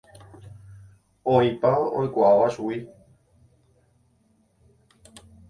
Oĩpa 1.33 1.71
oikuaáva 1.99 2.47
chugui. 2.57 2.77